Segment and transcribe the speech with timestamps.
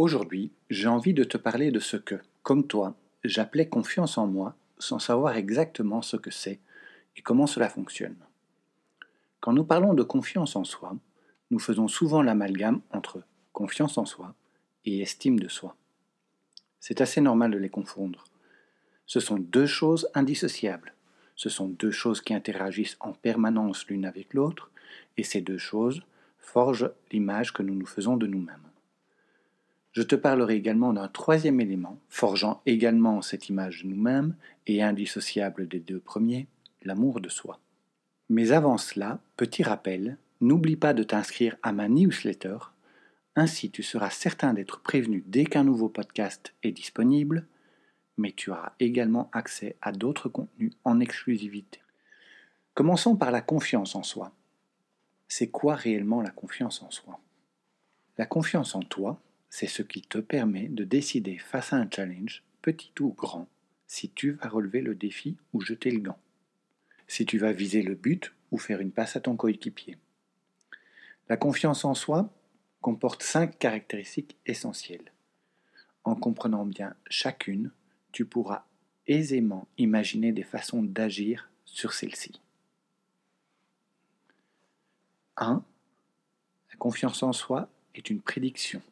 [0.00, 4.56] Aujourd'hui, j'ai envie de te parler de ce que, comme toi, j'appelais confiance en moi
[4.78, 6.58] sans savoir exactement ce que c'est
[7.18, 8.16] et comment cela fonctionne.
[9.40, 10.96] Quand nous parlons de confiance en soi,
[11.50, 14.34] nous faisons souvent l'amalgame entre confiance en soi
[14.86, 15.76] et estime de soi.
[16.78, 18.24] C'est assez normal de les confondre.
[19.04, 20.94] Ce sont deux choses indissociables.
[21.36, 24.70] Ce sont deux choses qui interagissent en permanence l'une avec l'autre,
[25.18, 26.02] et ces deux choses
[26.38, 28.69] forgent l'image que nous nous faisons de nous-mêmes.
[29.92, 35.80] Je te parlerai également d'un troisième élément, forgeant également cette image nous-mêmes et indissociable des
[35.80, 36.46] deux premiers,
[36.82, 37.58] l'amour de soi.
[38.28, 42.58] Mais avant cela, petit rappel, n'oublie pas de t'inscrire à ma newsletter,
[43.36, 47.46] ainsi tu seras certain d'être prévenu dès qu'un nouveau podcast est disponible,
[48.16, 51.80] mais tu auras également accès à d'autres contenus en exclusivité.
[52.74, 54.32] Commençons par la confiance en soi.
[55.26, 57.20] C'est quoi réellement la confiance en soi?
[58.18, 62.44] La confiance en toi, c'est ce qui te permet de décider face à un challenge,
[62.62, 63.48] petit ou grand,
[63.86, 66.18] si tu vas relever le défi ou jeter le gant,
[67.08, 69.98] si tu vas viser le but ou faire une passe à ton coéquipier.
[71.28, 72.32] La confiance en soi
[72.80, 75.12] comporte cinq caractéristiques essentielles.
[76.04, 77.72] En comprenant bien chacune,
[78.12, 78.64] tu pourras
[79.06, 82.40] aisément imaginer des façons d'agir sur celle-ci.
[85.36, 85.64] 1.
[86.70, 88.82] La confiance en soi est une prédiction.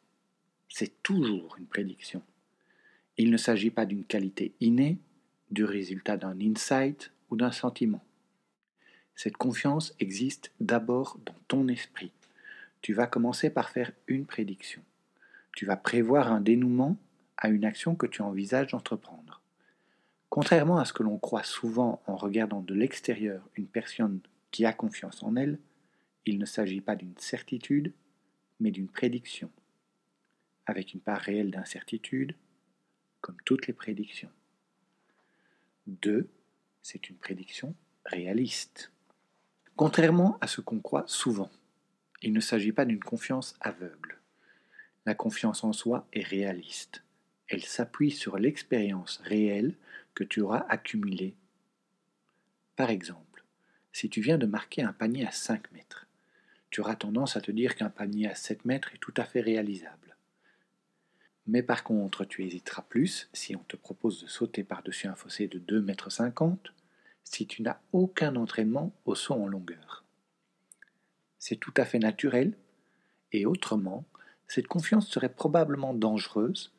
[0.69, 2.23] C'est toujours une prédiction.
[3.17, 4.99] Il ne s'agit pas d'une qualité innée,
[5.51, 8.05] du résultat d'un insight ou d'un sentiment.
[9.17, 12.13] Cette confiance existe d'abord dans ton esprit
[12.83, 14.83] tu vas commencer par faire une prédiction.
[15.57, 16.97] Tu vas prévoir un dénouement
[17.37, 19.41] à une action que tu envisages d'entreprendre.
[20.29, 24.21] Contrairement à ce que l'on croit souvent en regardant de l'extérieur une personne
[24.51, 25.59] qui a confiance en elle,
[26.27, 27.93] il ne s'agit pas d'une certitude,
[28.61, 29.51] mais d'une prédiction,
[30.69, 32.35] avec une part réelle d'incertitude,
[33.23, 34.31] comme toutes les prédictions.
[35.87, 36.29] 2.
[36.83, 37.75] C'est une prédiction
[38.05, 38.93] réaliste.
[39.77, 41.51] Contrairement à ce qu'on croit souvent,
[42.21, 44.19] il ne s'agit pas d'une confiance aveugle.
[45.07, 47.03] La confiance en soi est réaliste.
[47.49, 49.75] Elle s'appuie sur l'expérience réelle
[50.15, 51.35] que tu auras accumulée.
[52.77, 53.43] Par exemple,
[53.91, 56.07] si tu viens de marquer un panier à 5 mètres,
[56.69, 59.41] tu auras tendance à te dire qu'un panier à 7 mètres est tout à fait
[59.41, 60.08] réalisable.
[61.49, 65.49] Mais par contre, tu hésiteras plus si on te propose de sauter par-dessus un fossé
[65.49, 66.73] de 2 mètres 50
[67.25, 70.05] si tu n'as aucun entraînement au saut en longueur
[71.39, 72.53] c'est tout à fait naturel,
[73.33, 74.05] et autrement,
[74.47, 76.73] cette confiance serait probablement dangereuse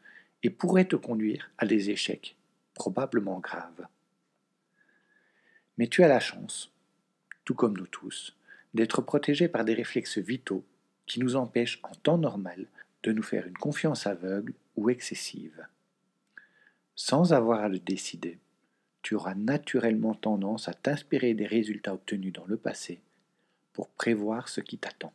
[0.43, 2.35] et pourrait te conduire à des échecs,
[2.73, 3.87] probablement graves.
[5.77, 6.71] Mais tu as la chance,
[7.45, 8.35] tout comme nous tous,
[8.73, 10.65] d'être protégé par des réflexes vitaux
[11.05, 12.67] qui nous empêchent en temps normal
[13.03, 15.65] de nous faire une confiance aveugle ou excessive.
[16.95, 18.39] Sans avoir à le décider,
[19.01, 22.99] tu auras naturellement tendance à t'inspirer des résultats obtenus dans le passé
[23.73, 25.13] pour prévoir ce qui t'attend.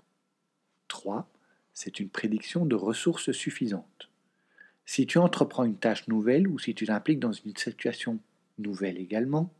[0.88, 1.28] 3.
[1.74, 4.08] C'est une prédiction de ressources suffisantes.
[4.86, 8.18] Si tu entreprends une tâche nouvelle ou si tu t'impliques dans une situation
[8.58, 9.52] nouvelle également,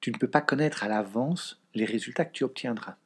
[0.00, 2.96] tu ne peux pas connaître à l'avance les résultats que tu obtiendras.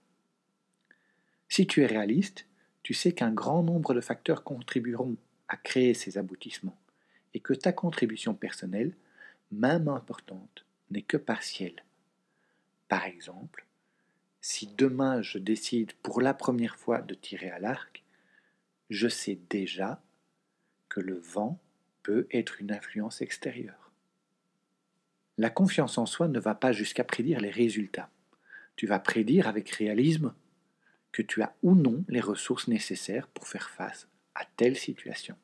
[1.49, 2.47] Si tu es réaliste,
[2.85, 5.17] tu sais qu'un grand nombre de facteurs contribueront
[5.49, 6.79] à créer ces aboutissements
[7.33, 8.95] et que ta contribution personnelle,
[9.51, 11.83] même importante, n'est que partielle.
[12.89, 13.67] Par exemple,
[14.43, 18.05] si demain je décide pour la première fois de tirer à l'arc,
[18.91, 20.03] je sais déjà
[20.91, 21.59] que le vent
[22.03, 23.93] peut être une influence extérieure.
[25.39, 28.11] La confiance en soi ne va pas jusqu'à prédire les résultats.
[28.77, 30.35] Tu vas prédire avec réalisme
[31.15, 35.37] que tu as ou non les ressources nécessaires pour faire face à telle situation.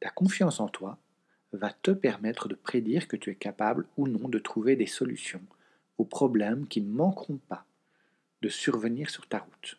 [0.00, 0.98] Ta confiance en toi
[1.52, 5.42] va te permettre de prédire que tu es capable ou non de trouver des solutions
[5.98, 7.66] aux problèmes qui ne manqueront pas
[8.40, 9.78] de survenir sur ta route.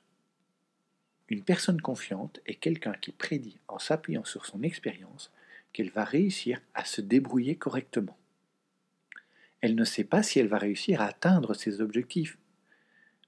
[1.30, 5.32] Une personne confiante est quelqu'un qui prédit en s'appuyant sur son expérience
[5.74, 8.20] qu'elle va réussir à se débrouiller correctement.
[9.62, 12.38] Elle ne sait pas si elle va réussir à atteindre ses objectifs,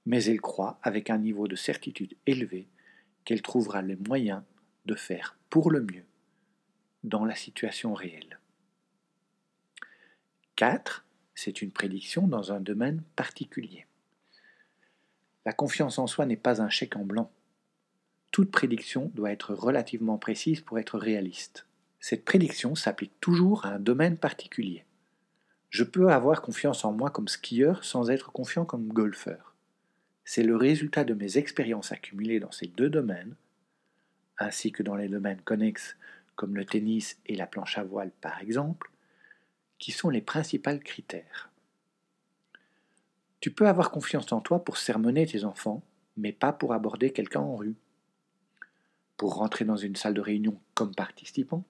[0.06, 2.68] mais elle croit avec un niveau de certitude élevé
[3.24, 4.42] qu'elle trouvera les moyens
[4.86, 6.04] de faire pour le mieux
[7.04, 8.38] dans la situation réelle.
[10.56, 11.04] 4.
[11.34, 13.86] C'est une prédiction dans un domaine particulier.
[15.44, 17.30] La confiance en soi n'est pas un chèque en blanc.
[18.30, 21.66] Toute prédiction doit être relativement précise pour être réaliste.
[22.00, 24.84] Cette prédiction s'applique toujours à un domaine particulier.
[25.70, 29.53] Je peux avoir confiance en moi comme skieur sans être confiant comme golfeur.
[30.24, 33.36] C'est le résultat de mes expériences accumulées dans ces deux domaines,
[34.38, 35.96] ainsi que dans les domaines connexes
[36.34, 38.90] comme le tennis et la planche à voile par exemple,
[39.78, 41.50] qui sont les principaux critères.
[43.40, 45.82] Tu peux avoir confiance en toi pour sermonner tes enfants,
[46.16, 47.74] mais pas pour aborder quelqu'un en rue.
[49.18, 51.64] Pour rentrer dans une salle de réunion comme participant,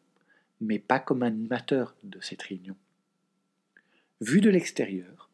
[0.60, 2.76] mais pas comme animateur de cette réunion.
[4.20, 5.28] Vue de l'extérieur,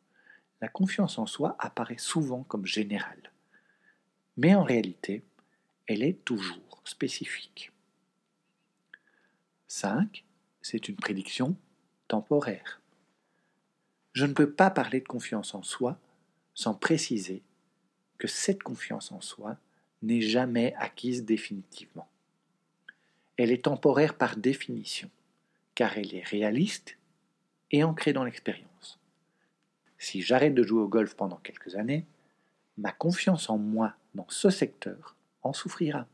[0.60, 3.32] la confiance en soi apparaît souvent comme générale,
[4.36, 5.22] mais en réalité,
[5.86, 7.72] elle est toujours spécifique.
[9.68, 10.24] 5.
[10.62, 11.56] C'est une prédiction
[12.08, 12.80] temporaire.
[14.12, 15.98] Je ne peux pas parler de confiance en soi
[16.54, 17.42] sans préciser
[18.18, 19.56] que cette confiance en soi
[20.02, 22.08] n'est jamais acquise définitivement.
[23.36, 25.10] Elle est temporaire par définition,
[25.74, 26.98] car elle est réaliste
[27.70, 28.99] et ancrée dans l'expérience.
[30.00, 32.04] Si j'arrête de jouer au golf pendant quelques années,
[32.76, 36.08] ma confiance en moi dans ce secteur en souffrira.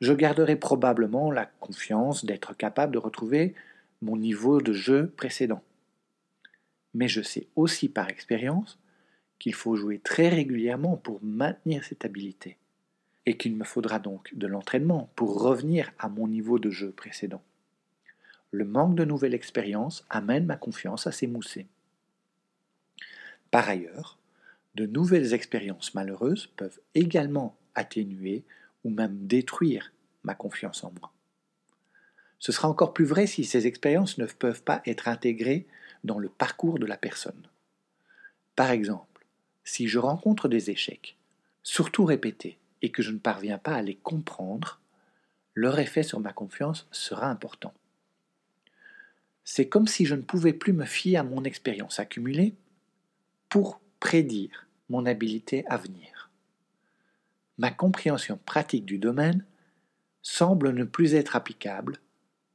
[0.00, 3.54] Je garderai probablement la confiance d'être capable de retrouver
[4.02, 5.62] mon niveau de jeu précédent.
[6.94, 8.80] Mais je sais aussi par expérience
[9.38, 12.56] qu'il faut jouer très régulièrement pour maintenir cette habilité,
[13.26, 17.42] et qu'il me faudra donc de l'entraînement pour revenir à mon niveau de jeu précédent
[18.50, 21.66] le manque de nouvelles expériences amène ma confiance à s'émousser.
[23.50, 24.18] Par ailleurs,
[24.74, 28.44] de nouvelles expériences malheureuses peuvent également atténuer
[28.84, 29.92] ou même détruire
[30.22, 31.12] ma confiance en moi.
[32.38, 35.66] Ce sera encore plus vrai si ces expériences ne peuvent pas être intégrées
[36.04, 37.48] dans le parcours de la personne.
[38.54, 39.26] Par exemple,
[39.64, 41.16] si je rencontre des échecs,
[41.62, 44.80] surtout répétés, et que je ne parviens pas à les comprendre,
[45.54, 47.74] leur effet sur ma confiance sera important.
[49.42, 52.54] C'est comme si je ne pouvais plus me fier à mon expérience accumulée
[53.48, 56.30] pour prédire mon habilité à venir.
[57.56, 59.44] Ma compréhension pratique du domaine
[60.22, 61.96] semble ne plus être applicable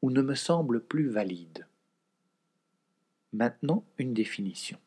[0.01, 1.65] ou ne me semble plus valide.
[3.33, 4.77] Maintenant, une définition.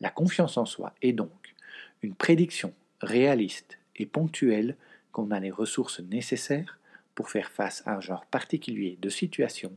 [0.00, 1.54] La confiance en soi est donc
[2.02, 4.76] une prédiction réaliste et ponctuelle
[5.12, 6.78] qu'on a les ressources nécessaires
[7.14, 9.76] pour faire face à un genre particulier de situation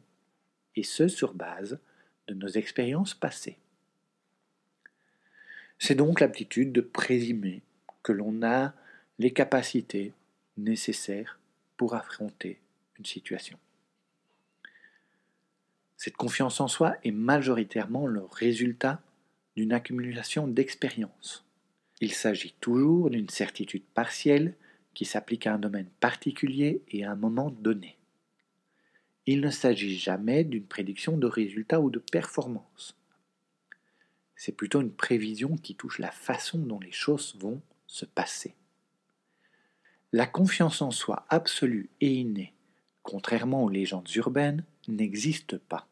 [0.76, 1.80] et ce sur base
[2.28, 3.58] de nos expériences passées.
[5.80, 7.62] C'est donc l'aptitude de présumer
[8.03, 8.74] que l'on a
[9.20, 10.13] les capacités
[10.58, 11.39] nécessaires
[11.77, 12.60] pour affronter
[12.98, 13.58] une situation.
[15.98, 19.01] Cette confiance en soi est majoritairement le résultat
[19.55, 21.46] d'une accumulation d'expériences.
[22.01, 24.53] Il s'agit toujours d'une certitude partielle
[24.94, 27.98] qui s'applique à un domaine particulier et à un moment donné.
[29.25, 32.96] Il ne s'agit jamais d'une prédiction de résultat ou de performance.
[34.36, 38.56] C'est plutôt une prévision qui touche la façon dont les choses vont se passer.
[40.12, 42.54] La confiance en soi absolue et innée,
[43.04, 45.88] contrairement aux légendes urbaines, n'existe pas.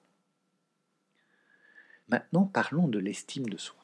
[2.07, 3.83] Maintenant parlons de l'estime de soi.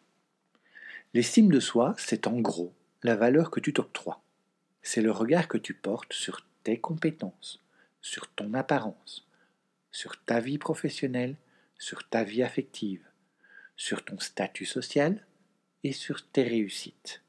[1.13, 4.21] L'estime de soi, c'est en gros la valeur que tu t'octroies.
[4.81, 7.63] C'est le regard que tu portes sur tes compétences,
[8.01, 9.27] sur ton apparence,
[9.91, 11.35] sur ta vie professionnelle,
[11.77, 13.08] sur ta vie affective,
[13.79, 15.25] sur ton statut social
[15.85, 17.23] et sur tes réussites.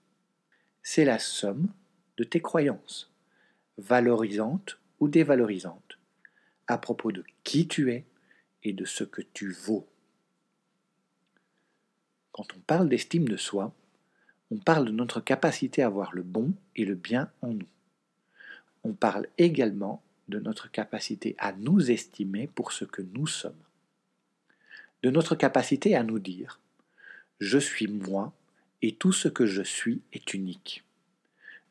[0.82, 1.72] C'est la somme
[2.16, 3.12] de tes croyances,
[3.78, 5.96] valorisantes ou dévalorisantes,
[6.66, 8.04] à propos de qui tu es
[8.64, 9.86] et de ce que tu vaux.
[12.32, 13.72] Quand on parle d'estime de soi,
[14.50, 17.68] on parle de notre capacité à voir le bon et le bien en nous.
[18.82, 23.62] On parle également de notre capacité à nous estimer pour ce que nous sommes,
[25.02, 26.60] de notre capacité à nous dire⁇
[27.40, 28.32] Je suis moi
[28.82, 30.84] et tout ce que je suis est unique.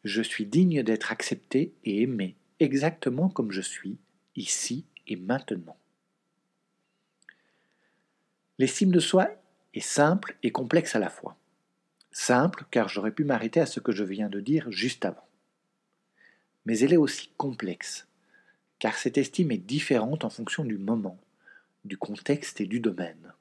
[0.04, 3.98] Je suis digne d'être accepté et aimé exactement comme je suis,
[4.36, 5.78] ici et maintenant.
[8.58, 9.30] L'estime de soi
[9.74, 11.38] est simple et complexe à la fois.
[12.12, 15.26] Simple car j'aurais pu m'arrêter à ce que je viens de dire juste avant.
[16.66, 18.08] Mais elle est aussi complexe,
[18.80, 21.18] car cette estime est différente en fonction du moment,
[21.86, 23.34] du contexte et du domaine.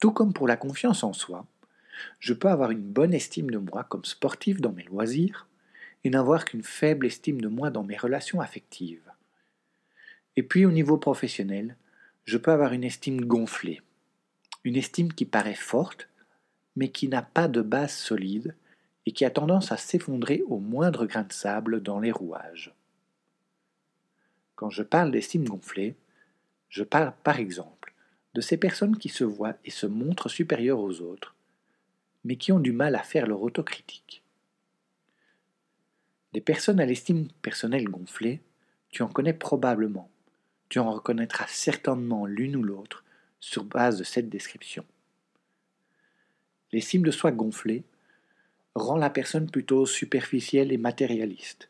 [0.00, 1.46] Tout comme pour la confiance en soi,
[2.18, 5.46] je peux avoir une bonne estime de moi comme sportif dans mes loisirs
[6.02, 9.10] et n'avoir qu'une faible estime de moi dans mes relations affectives.
[10.36, 11.76] Et puis au niveau professionnel,
[12.24, 13.80] je peux avoir une estime gonflée,
[14.64, 16.08] une estime qui paraît forte,
[16.76, 18.54] mais qui n'a pas de base solide
[19.06, 22.74] et qui a tendance à s'effondrer au moindre grain de sable dans les rouages.
[24.56, 25.94] Quand je parle d'estime gonflée,
[26.74, 27.94] je parle par exemple
[28.34, 31.36] de ces personnes qui se voient et se montrent supérieures aux autres,
[32.24, 34.24] mais qui ont du mal à faire leur autocritique.
[36.32, 38.40] Des personnes à l'estime personnelle gonflée,
[38.90, 40.10] tu en connais probablement.
[40.68, 43.04] Tu en reconnaîtras certainement l'une ou l'autre
[43.38, 44.84] sur base de cette description.
[46.72, 47.84] L'estime de soi gonflée
[48.74, 51.68] rend la personne plutôt superficielle et matérialiste.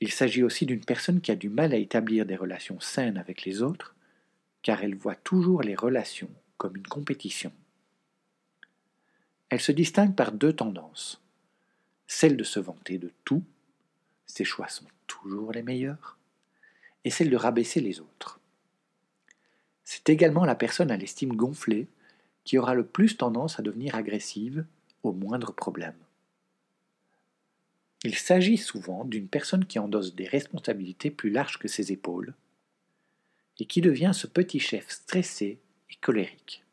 [0.00, 3.44] Il s'agit aussi d'une personne qui a du mal à établir des relations saines avec
[3.44, 3.94] les autres,
[4.62, 7.52] car elle voit toujours les relations comme une compétition.
[9.48, 11.20] Elle se distingue par deux tendances.
[12.06, 13.42] Celle de se vanter de tout,
[14.26, 16.18] ses choix sont toujours les meilleurs,
[17.04, 18.38] et celle de rabaisser les autres.
[19.84, 21.88] C'est également la personne à l'estime gonflée
[22.44, 24.64] qui aura le plus tendance à devenir agressive
[25.02, 25.96] au moindre problème.
[28.04, 32.34] Il s'agit souvent d'une personne qui endosse des responsabilités plus larges que ses épaules
[33.58, 35.58] et qui devient ce petit chef stressé
[35.90, 36.64] et colérique.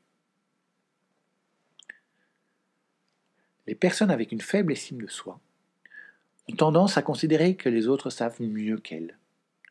[3.68, 5.40] Les personnes avec une faible estime de soi
[6.50, 9.18] ont tendance à considérer que les autres savent mieux qu'elles,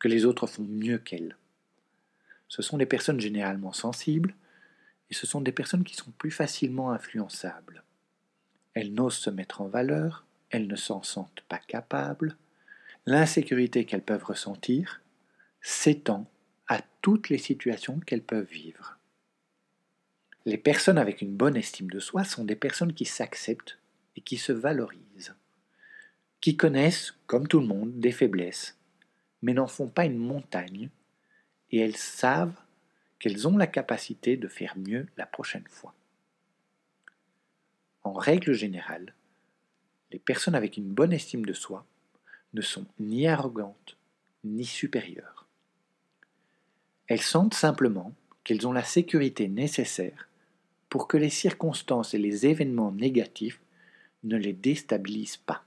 [0.01, 1.37] que les autres font mieux qu'elles.
[2.49, 4.35] Ce sont des personnes généralement sensibles
[5.11, 7.83] et ce sont des personnes qui sont plus facilement influençables.
[8.75, 12.37] Elles n'osent se mettre en valeur, elles ne s'en sentent pas capables,
[13.07, 15.01] l'insécurité qu'elles peuvent ressentir
[15.63, 16.29] s'étend
[16.69, 18.99] à toutes les situations qu'elles peuvent vivre.
[20.45, 23.79] Les personnes avec une bonne estime de soi sont des personnes qui s'acceptent
[24.17, 25.35] et qui se valorisent,
[26.41, 28.79] qui connaissent, comme tout le monde, des faiblesses,
[29.43, 30.91] mais n'en font pas une montagne,
[31.71, 32.57] et elles savent
[33.19, 35.95] qu'elles ont la capacité de faire mieux la prochaine fois.
[38.05, 39.15] En règle générale,
[40.13, 41.85] les personnes avec une bonne estime de soi
[42.55, 43.97] ne sont ni arrogantes
[44.45, 45.36] ni supérieures.
[47.09, 48.13] Elles sentent simplement
[48.45, 50.29] qu'elles ont la sécurité nécessaire
[50.89, 53.61] pour que les circonstances et les événements négatifs
[54.25, 55.65] ne les déstabilise pas.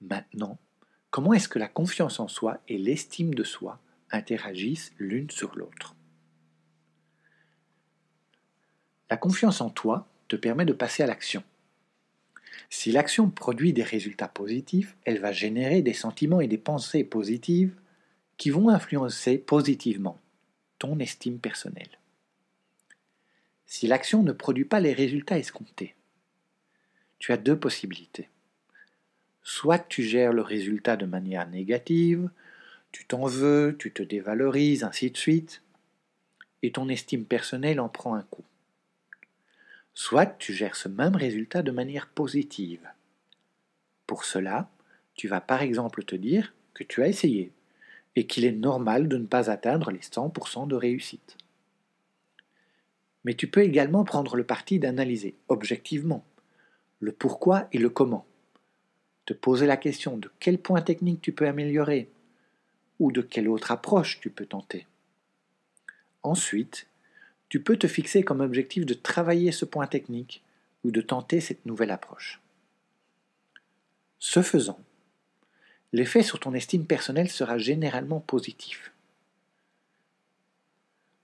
[0.00, 0.58] Maintenant,
[1.10, 5.94] comment est-ce que la confiance en soi et l'estime de soi interagissent l'une sur l'autre?
[9.10, 11.42] La confiance en toi te permet de passer à l'action.
[12.68, 17.74] Si l'action produit des résultats positifs, elle va générer des sentiments et des pensées positives
[18.36, 20.20] qui vont influencer positivement
[20.78, 21.98] ton estime personnelle
[23.66, 25.94] si l'action ne produit pas les résultats escomptés.
[27.18, 28.28] Tu as deux possibilités.
[29.42, 32.30] Soit tu gères le résultat de manière négative,
[32.92, 35.62] tu t'en veux, tu te dévalorises, ainsi de suite,
[36.62, 38.44] et ton estime personnelle en prend un coup.
[39.94, 42.88] Soit tu gères ce même résultat de manière positive.
[44.06, 44.70] Pour cela,
[45.14, 47.52] tu vas par exemple te dire que tu as essayé
[48.16, 51.36] et qu'il est normal de ne pas atteindre les 100% de réussite
[53.26, 56.24] mais tu peux également prendre le parti d'analyser objectivement
[57.00, 58.24] le pourquoi et le comment.
[59.26, 62.08] Te poser la question de quel point technique tu peux améliorer
[63.00, 64.86] ou de quelle autre approche tu peux tenter.
[66.22, 66.86] Ensuite,
[67.48, 70.44] tu peux te fixer comme objectif de travailler ce point technique
[70.84, 72.40] ou de tenter cette nouvelle approche.
[74.20, 74.78] Ce faisant,
[75.96, 78.92] l'effet sur ton estime personnelle sera généralement positif.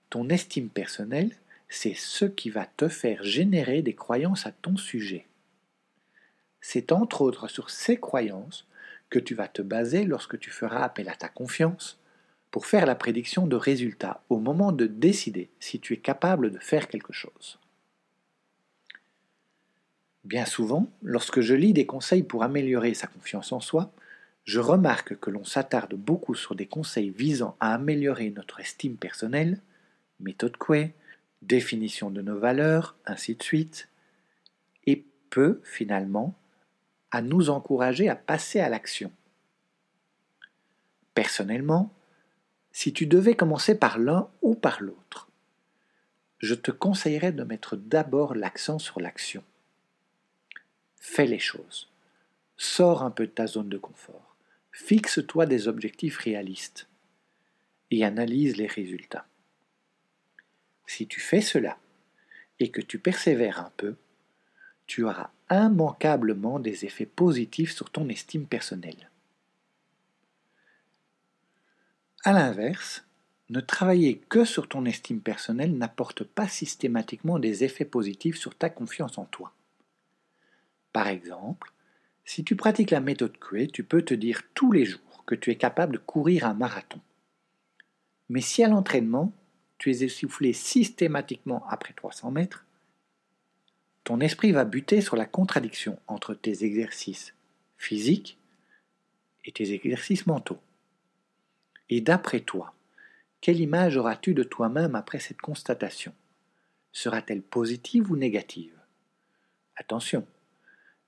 [0.09, 1.31] Ton estime personnelle
[1.69, 5.25] c'est ce qui va te faire générer des croyances à ton sujet.
[6.61, 8.67] C'est entre autres sur ces croyances
[9.09, 11.99] que tu vas te baser lorsque tu feras appel à ta confiance
[12.51, 16.59] pour faire la prédiction de résultats au moment de décider si tu es capable de
[16.59, 17.57] faire quelque chose.
[20.23, 23.91] Bien souvent, lorsque je lis des conseils pour améliorer sa confiance en soi,
[24.43, 29.61] je remarque que l'on s'attarde beaucoup sur des conseils visant à améliorer notre estime personnelle,
[30.19, 30.93] méthode Coué,
[31.41, 33.89] définition de nos valeurs, ainsi de suite,
[34.85, 36.35] et peut finalement
[37.11, 39.11] à nous encourager à passer à l'action.
[41.13, 41.93] Personnellement,
[42.75, 45.29] Si tu devais commencer par l'un ou par l'autre,
[46.39, 49.43] je te conseillerais de mettre d'abord l'accent sur l'action.
[50.97, 51.91] Fais les choses.
[52.57, 54.32] Sors un peu de ta zone de confort.
[54.73, 56.87] Fixe-toi des objectifs réalistes
[57.91, 59.27] et analyse les résultats.
[60.87, 61.77] Si tu fais cela
[62.59, 63.95] et que tu persévères un peu,
[64.87, 69.11] tu auras immanquablement des effets positifs sur ton estime personnelle.
[72.23, 73.05] A l'inverse,
[73.49, 78.71] ne travailler que sur ton estime personnelle n'apporte pas systématiquement des effets positifs sur ta
[78.71, 79.53] confiance en toi.
[80.93, 81.71] Par exemple,
[82.25, 85.51] si tu pratiques la méthode Coué, tu peux te dire tous les jours que tu
[85.51, 86.99] es capable de courir un marathon.
[88.29, 89.33] Mais si à l'entraînement,
[89.77, 92.65] tu es essoufflé systématiquement après 300 mètres,
[94.03, 97.33] ton esprit va buter sur la contradiction entre tes exercices
[97.77, 98.37] physiques
[99.45, 100.59] et tes exercices mentaux.
[101.89, 102.73] Et d'après toi,
[103.41, 106.13] quelle image auras-tu de toi-même après cette constatation?
[106.91, 108.77] Sera-t-elle positive ou négative?
[109.75, 110.25] Attention,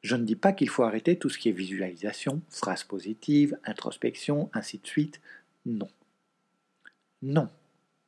[0.06, 4.52] je ne dis pas qu'il faut arrêter tout ce qui est visualisation, phrase positive, introspection,
[4.54, 5.20] ainsi de suite.
[5.66, 5.88] Non.
[7.24, 7.50] Non.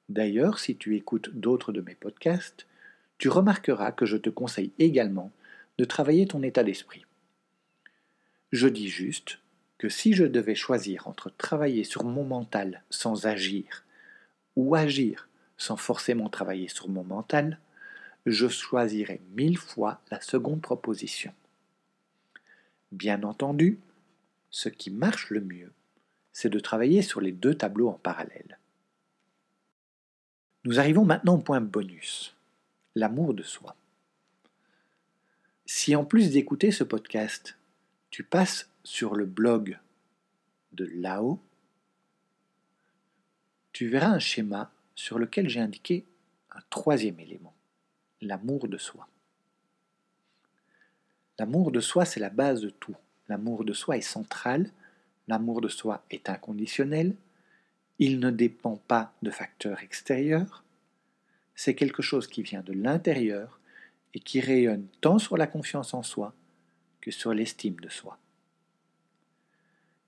[0.07, 2.67] D'ailleurs, si tu écoutes d'autres de mes podcasts,
[3.17, 5.31] tu remarqueras que je te conseille également
[5.79, 7.03] de travailler ton état d'esprit.
[8.51, 9.39] Je dis juste
[9.79, 13.85] que si je devais choisir entre travailler sur mon mental sans agir
[14.55, 17.57] ou agir sans forcément travailler sur mon mental,
[18.27, 21.33] je choisirais mille fois la seconde proposition.
[22.91, 23.79] Bien entendu,
[24.49, 25.73] ce qui marche le mieux,
[26.31, 28.59] c'est de travailler sur les deux tableaux en parallèle.
[30.63, 32.35] Nous arrivons maintenant au point bonus,
[32.95, 33.75] l'amour de soi.
[35.65, 37.57] Si en plus d'écouter ce podcast,
[38.09, 39.77] tu passes sur le blog
[40.71, 41.39] de Lao,
[43.73, 46.05] tu verras un schéma sur lequel j'ai indiqué
[46.51, 47.53] un troisième élément,
[48.21, 49.07] l'amour de soi.
[51.39, 52.95] L'amour de soi, c'est la base de tout.
[53.29, 54.71] L'amour de soi est central,
[55.27, 57.13] l'amour de soi est inconditionnel,
[57.99, 60.63] il ne dépend pas de facteurs extérieurs,
[61.55, 63.59] c'est quelque chose qui vient de l'intérieur
[64.13, 66.33] et qui rayonne tant sur la confiance en soi
[67.01, 68.17] que sur l'estime de soi.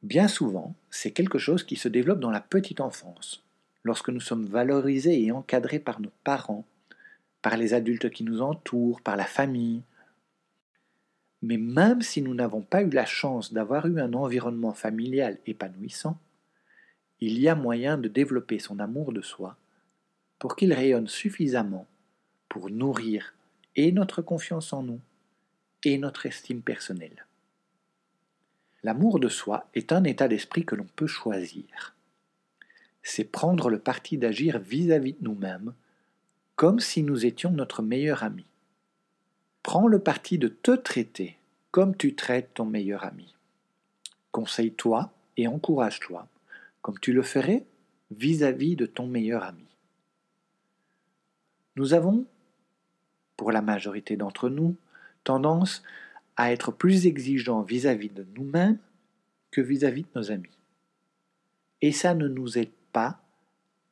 [0.01, 3.43] Bien souvent, c'est quelque chose qui se développe dans la petite enfance,
[3.83, 6.65] lorsque nous sommes valorisés et encadrés par nos parents,
[7.41, 9.81] par les adultes qui nous entourent, par la famille,
[11.41, 16.19] mais même si nous n'avons pas eu la chance d'avoir eu un environnement familial épanouissant,
[17.21, 19.57] il y a moyen de développer son amour de soi
[20.37, 21.87] pour qu'il rayonne suffisamment
[22.47, 23.33] pour nourrir
[23.75, 24.99] et notre confiance en nous
[25.83, 27.25] et notre estime personnelle.
[28.83, 31.95] L'amour de soi est un état d'esprit que l'on peut choisir.
[33.03, 35.73] C'est prendre le parti d'agir vis-à-vis de nous-mêmes
[36.55, 38.45] comme si nous étions notre meilleur ami.
[39.63, 41.37] Prends le parti de te traiter
[41.71, 43.35] comme tu traites ton meilleur ami.
[44.31, 46.27] Conseille-toi et encourage-toi
[46.81, 47.65] comme tu le ferais
[48.11, 49.65] vis-à-vis de ton meilleur ami.
[51.75, 52.25] Nous avons,
[53.37, 54.75] pour la majorité d'entre nous,
[55.23, 55.83] tendance
[56.35, 58.79] à être plus exigeants vis-à-vis de nous-mêmes
[59.51, 60.57] que vis-à-vis -vis de nos amis.
[61.81, 63.21] Et ça ne nous aide pas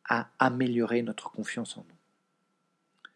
[0.08, 3.12] à améliorer notre confiance en nous.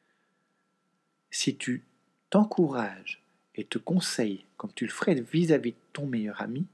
[1.30, 1.84] Si tu
[2.32, 3.22] t'encourages
[3.54, 6.66] et te conseilles comme tu le ferais vis-à-vis de ton meilleur ami,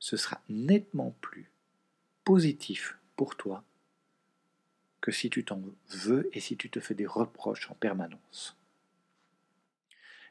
[0.00, 1.50] ce sera nettement plus
[2.24, 3.62] positif pour toi
[5.00, 8.56] que si tu t'en veux et si tu te fais des reproches en permanence.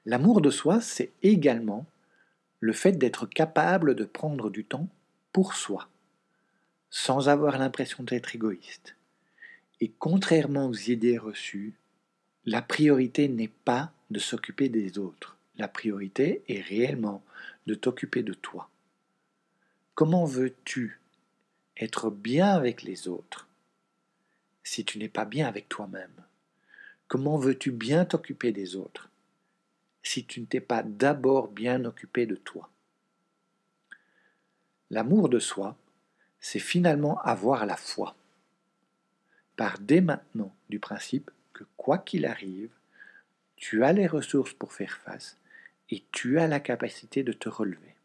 [0.05, 1.85] L'amour de soi, c'est également
[2.59, 4.89] le fait d'être capable de prendre du temps
[5.31, 5.89] pour soi,
[6.89, 8.95] sans avoir l'impression d'être égoïste.
[9.79, 11.75] Et contrairement aux idées reçues,
[12.47, 15.35] la priorité n'est pas de s'occuper des autres.
[15.57, 17.21] La priorité est réellement
[17.65, 18.69] de t'occuper de toi.
[19.95, 21.01] Comment veux-tu
[21.75, 23.49] être bien avec les autres
[24.63, 26.23] si tu n'es pas bien avec toi-même?
[27.09, 29.09] Comment veux-tu bien t'occuper des autres
[30.01, 32.69] si tu ne t'es pas d'abord bien occupé de toi?
[34.89, 35.75] L'amour de soi,
[36.39, 38.15] c'est finalement avoir la foi.
[39.57, 41.29] Par dès maintenant du principe
[41.77, 42.71] quoi qu'il arrive,
[43.55, 45.37] tu as les ressources pour faire face
[45.89, 47.95] et tu as la capacité de te relever.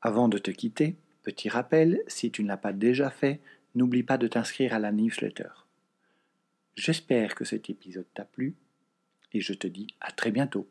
[0.00, 3.40] Avant de te quitter, petit rappel, si tu ne l'as pas déjà fait,
[3.74, 5.50] n'oublie pas de t'inscrire à la newsletter.
[6.76, 8.54] J'espère que cet épisode t'a plu
[9.32, 10.66] et je te dis à très bientôt.